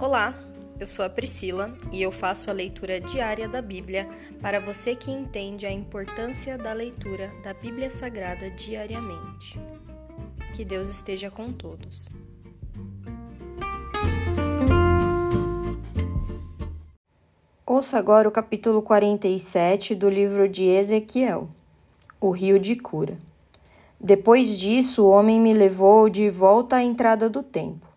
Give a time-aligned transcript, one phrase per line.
[0.00, 0.34] Olá,
[0.80, 4.08] eu sou a Priscila e eu faço a leitura diária da Bíblia
[4.40, 9.60] para você que entende a importância da leitura da Bíblia Sagrada diariamente.
[10.56, 12.08] Que Deus esteja com todos.
[17.66, 21.50] Ouça agora o capítulo 47 do livro de Ezequiel,
[22.18, 23.18] O Rio de Cura.
[24.00, 27.89] Depois disso, o homem me levou de volta à entrada do templo.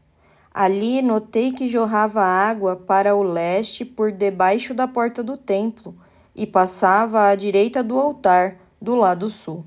[0.54, 5.98] Ali notei que jorrava água para o leste por debaixo da porta do templo
[6.36, 9.66] e passava à direita do altar, do lado sul.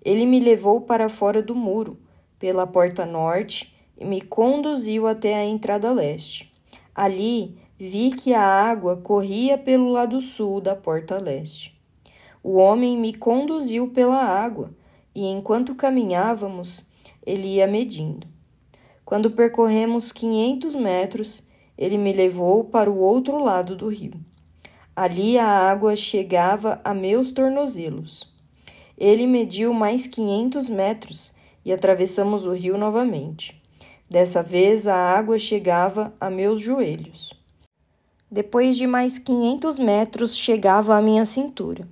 [0.00, 1.98] Ele me levou para fora do muro,
[2.38, 6.52] pela porta norte, e me conduziu até a entrada leste.
[6.94, 11.76] Ali vi que a água corria pelo lado sul da porta leste.
[12.40, 14.70] O homem me conduziu pela água,
[15.12, 16.82] e enquanto caminhávamos,
[17.26, 18.37] ele ia medindo.
[19.08, 21.42] Quando percorremos quinhentos metros,
[21.78, 24.12] ele me levou para o outro lado do rio.
[24.94, 28.30] Ali a água chegava a meus tornozelos.
[28.98, 31.32] Ele mediu mais quinhentos metros
[31.64, 33.58] e atravessamos o rio novamente.
[34.10, 37.32] Dessa vez a água chegava a meus joelhos.
[38.30, 41.88] Depois de mais quinhentos metros, chegava à minha cintura.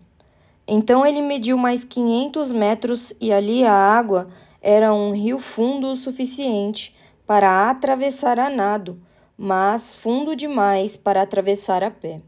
[0.68, 4.28] Então ele mediu mais quinhentos metros e ali a água
[4.60, 6.94] era um rio fundo o suficiente
[7.26, 9.02] para atravessar a nado,
[9.36, 12.22] mas fundo demais para atravessar a pé.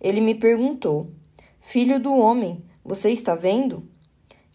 [0.00, 1.10] Ele me perguntou:
[1.60, 3.88] Filho do homem, você está vendo?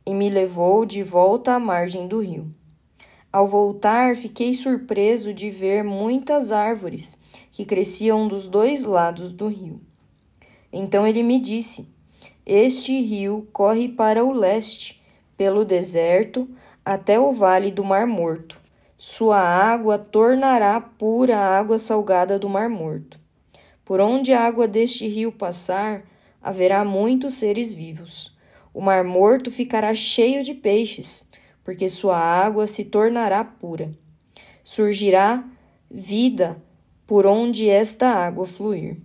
[0.05, 2.53] E me levou de volta à margem do rio.
[3.31, 7.17] Ao voltar, fiquei surpreso de ver muitas árvores
[7.51, 9.81] que cresciam dos dois lados do rio.
[10.71, 11.89] Então ele me disse:
[12.45, 15.01] Este rio corre para o leste,
[15.35, 16.47] pelo deserto,
[16.83, 18.64] até o vale do Mar Morto.
[18.97, 23.19] Sua água tornará pura a água salgada do Mar Morto.
[23.83, 26.05] Por onde a água deste rio passar,
[26.41, 28.33] haverá muitos seres vivos.
[28.73, 31.29] O Mar Morto ficará cheio de peixes,
[31.61, 33.91] porque sua água se tornará pura.
[34.63, 35.44] Surgirá
[35.91, 36.56] vida
[37.06, 38.97] por onde esta água fluir.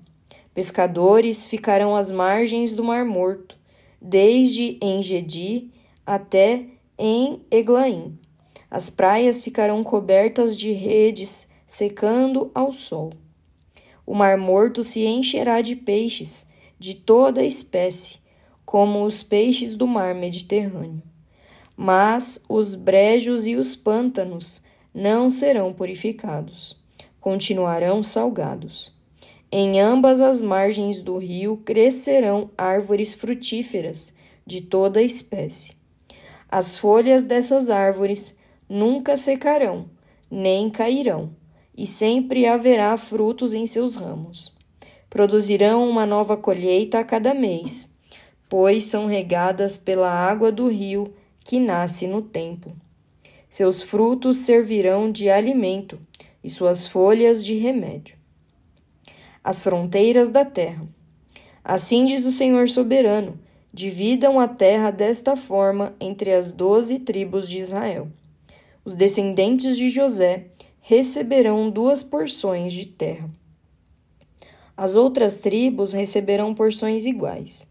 [0.54, 3.56] Pescadores ficarão às margens do Mar Morto,
[4.00, 5.72] desde Engedi
[6.06, 8.16] até em Eglaim.
[8.70, 13.12] As praias ficarão cobertas de redes, secando ao sol.
[14.06, 16.46] O Mar Morto se encherá de peixes
[16.78, 18.18] de toda espécie,
[18.64, 21.02] como os peixes do mar Mediterrâneo.
[21.76, 24.62] Mas os brejos e os pântanos
[24.94, 26.80] não serão purificados
[27.20, 28.92] continuarão salgados.
[29.52, 34.14] Em ambas as margens do rio crescerão árvores frutíferas
[34.46, 35.72] de toda espécie.
[36.48, 38.38] As folhas dessas árvores
[38.70, 39.90] nunca secarão,
[40.30, 41.34] nem cairão,
[41.76, 44.54] e sempre haverá frutos em seus ramos.
[45.08, 47.90] Produzirão uma nova colheita a cada mês,
[48.48, 52.72] pois são regadas pela água do rio que nasce no templo.
[53.48, 55.98] Seus frutos servirão de alimento
[56.44, 58.16] e suas folhas de remédio.
[59.42, 60.86] As fronteiras da terra.
[61.64, 63.36] Assim diz o Senhor soberano:
[63.72, 68.08] dividam a terra desta forma entre as doze tribos de Israel.
[68.84, 70.46] Os descendentes de José
[70.80, 73.30] receberão duas porções de terra.
[74.76, 77.68] As outras tribos receberão porções iguais.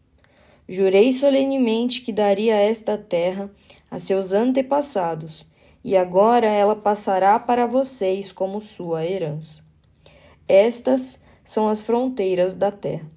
[0.68, 3.50] Jurei solenemente que daria esta terra
[3.90, 5.50] a seus antepassados
[5.84, 9.64] e agora ela passará para vocês como sua herança.
[10.48, 13.10] Estas são as fronteiras da terra.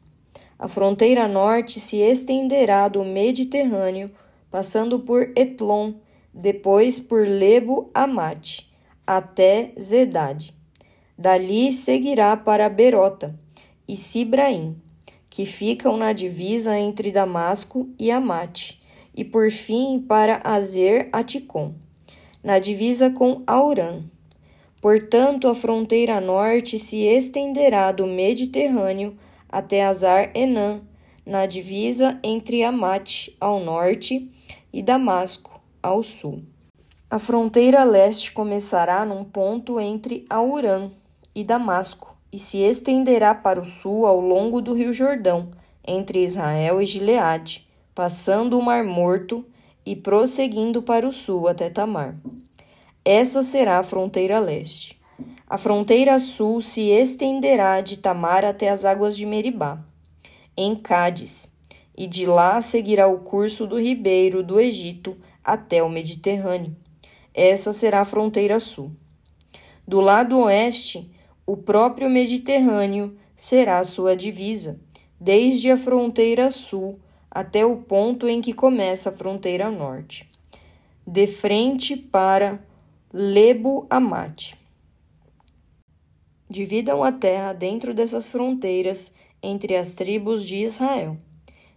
[0.58, 4.10] A fronteira norte se estenderá do Mediterrâneo,
[4.50, 5.94] passando por Etlon,
[6.32, 8.70] depois por Lebo Amate,
[9.06, 10.54] até Zedade.
[11.16, 13.34] Dali seguirá para Berota
[13.86, 14.76] e Sibraim,
[15.28, 18.80] que ficam na divisa entre Damasco e Amate,
[19.14, 21.74] e por fim para Azer Aticom
[22.42, 24.02] na divisa com Aurã.
[24.80, 29.16] Portanto, a fronteira norte se estenderá do Mediterrâneo
[29.48, 30.80] até Azar Enã,
[31.24, 34.28] na divisa entre Amate ao norte
[34.72, 35.51] e Damasco
[35.82, 36.44] ao sul.
[37.10, 40.90] A fronteira leste começará num ponto entre Aurã
[41.34, 45.50] e Damasco e se estenderá para o sul ao longo do Rio Jordão,
[45.86, 49.44] entre Israel e Gileade, passando o Mar Morto
[49.84, 52.16] e prosseguindo para o sul até Tamar.
[53.04, 54.98] Essa será a fronteira leste.
[55.46, 59.78] A fronteira sul se estenderá de Tamar até as águas de Meribá,
[60.56, 61.50] em Cádiz,
[61.94, 66.76] e de lá seguirá o curso do ribeiro do Egito até o Mediterrâneo.
[67.34, 68.92] Essa será a fronteira sul.
[69.86, 71.10] Do lado oeste,
[71.44, 74.78] O próprio Mediterrâneo será a sua divisa,
[75.20, 77.00] desde a fronteira sul
[77.30, 80.30] até o ponto em que começa a fronteira norte,
[81.06, 82.60] de frente para
[83.12, 84.56] Lebo Amate.
[86.48, 89.12] Dividam a terra dentro dessas fronteiras
[89.42, 91.16] entre as tribos de Israel.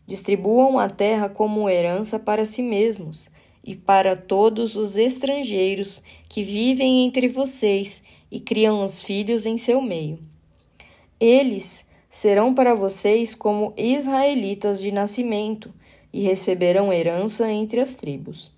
[0.05, 3.29] Distribuam a terra como herança para si mesmos
[3.65, 9.81] e para todos os estrangeiros que vivem entre vocês e criam os filhos em seu
[9.81, 10.19] meio.
[11.19, 15.73] Eles serão para vocês como israelitas de nascimento
[16.13, 18.53] e receberão herança entre as tribos.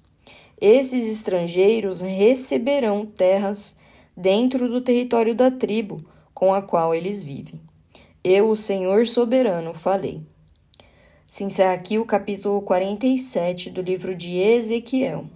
[0.60, 3.80] Esses estrangeiros receberão terras
[4.16, 7.60] dentro do território da tribo com a qual eles vivem.
[8.24, 10.22] Eu, o Senhor soberano, falei.
[11.38, 15.28] Se encerra aqui o capítulo 47 do livro de Ezequiel.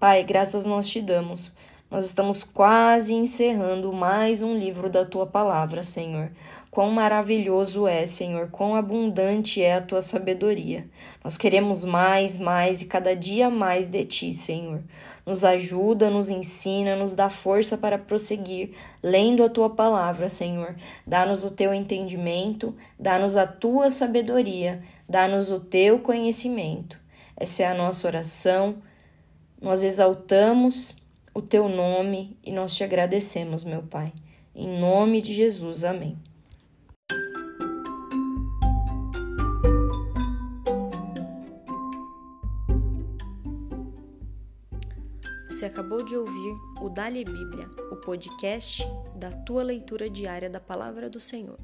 [0.00, 1.54] Pai, graças nós te damos.
[1.88, 6.32] Nós estamos quase encerrando mais um livro da tua palavra, Senhor.
[6.68, 10.84] Quão maravilhoso é, Senhor, quão abundante é a tua sabedoria.
[11.22, 14.82] Nós queremos mais, mais e cada dia mais de ti, Senhor.
[15.24, 20.74] Nos ajuda, nos ensina, nos dá força para prosseguir lendo a tua palavra, Senhor.
[21.06, 26.98] Dá-nos o teu entendimento, dá-nos a tua sabedoria, dá-nos o teu conhecimento.
[27.36, 28.82] Essa é a nossa oração.
[29.62, 31.05] Nós exaltamos
[31.36, 34.10] o teu nome e nós te agradecemos, meu Pai.
[34.54, 36.16] Em nome de Jesus, amém.
[45.50, 48.82] Você acabou de ouvir o Dali Bíblia, o podcast
[49.14, 51.58] da tua leitura diária da palavra do Senhor.